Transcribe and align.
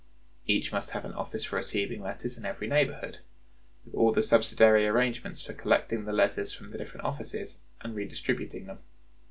Each 0.47 0.71
must 0.71 0.89
have 0.89 1.05
an 1.05 1.13
office 1.13 1.43
for 1.43 1.57
receiving 1.57 2.01
letters 2.01 2.35
in 2.35 2.43
every 2.43 2.67
neighborhood, 2.67 3.19
with 3.85 3.93
all 3.93 4.19
subsidiary 4.19 4.87
arrangements 4.87 5.43
for 5.43 5.53
collecting 5.53 6.05
the 6.05 6.11
letters 6.11 6.51
from 6.51 6.71
the 6.71 6.77
different 6.79 7.05
offices 7.05 7.59
and 7.81 7.93
redistributing 7.93 8.65
them. 8.65 8.79